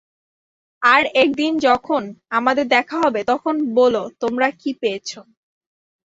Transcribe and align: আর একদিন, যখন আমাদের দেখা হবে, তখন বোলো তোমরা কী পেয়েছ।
আর 0.81 1.03
একদিন, 1.15 1.51
যখন 1.59 2.01
আমাদের 2.31 2.65
দেখা 2.67 2.97
হবে, 3.03 3.21
তখন 3.31 3.55
বোলো 3.77 4.03
তোমরা 4.21 4.47
কী 4.59 4.71
পেয়েছ। 4.81 5.09